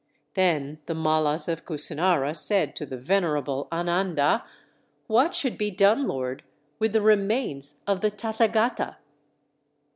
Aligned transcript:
Then 0.33 0.79
the 0.87 0.95
Mallas 0.95 1.47
of 1.47 1.63
Kusinara 1.63 2.35
said 2.35 2.75
to 2.75 2.87
the 2.87 2.97
venerable 2.97 3.67
Ananda: 3.71 4.43
"What 5.05 5.35
should 5.35 5.59
be 5.59 5.69
done, 5.69 6.07
Lord, 6.07 6.41
with 6.79 6.93
the 6.93 7.03
remains 7.03 7.81
of 7.85 8.01
the 8.01 8.09
Tathagata?" 8.09 8.97